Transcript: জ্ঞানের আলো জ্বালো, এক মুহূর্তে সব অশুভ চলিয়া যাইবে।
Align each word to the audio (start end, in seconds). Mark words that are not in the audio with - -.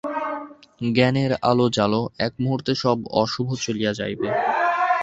জ্ঞানের 0.91 1.31
আলো 1.41 1.67
জ্বালো, 1.69 2.01
এক 2.17 2.33
মুহূর্তে 2.39 2.71
সব 2.75 2.97
অশুভ 3.13 3.47
চলিয়া 3.55 3.91
যাইবে। 3.93 4.27